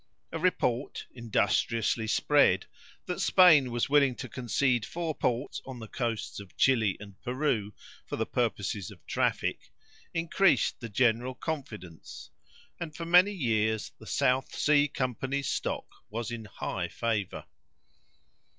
A 0.31 0.39
report, 0.39 1.05
industriously 1.13 2.07
spread, 2.07 2.65
that 3.05 3.21
Spain 3.21 3.69
was 3.69 3.87
willing 3.87 4.15
to 4.15 4.27
concede 4.27 4.83
four 4.83 5.13
ports 5.13 5.61
on 5.63 5.77
the 5.77 5.87
coasts 5.87 6.39
of 6.39 6.57
Chili 6.57 6.97
and 6.99 7.21
Peru 7.21 7.71
for 8.07 8.15
the 8.15 8.25
purposes 8.25 8.89
of 8.89 9.05
traffic, 9.05 9.71
increased 10.11 10.79
the 10.79 10.89
general 10.89 11.35
confidence, 11.35 12.31
and 12.79 12.95
for 12.95 13.05
many 13.05 13.31
years 13.31 13.91
the 13.99 14.07
South 14.07 14.55
Sea 14.55 14.87
Company's 14.87 15.49
stock 15.49 15.85
was 16.09 16.31
in 16.31 16.45
high 16.45 16.87
favour. 16.87 17.45